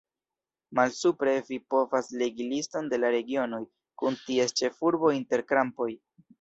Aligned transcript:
Malsupre 0.79 1.35
vi 1.49 1.59
povas 1.73 2.09
legi 2.23 2.49
liston 2.55 2.89
de 2.95 3.01
la 3.05 3.13
regionoj, 3.19 3.63
kun 4.03 4.21
ties 4.27 4.59
ĉefurbo 4.63 5.17
inter 5.23 5.49
krampoj. 5.55 5.91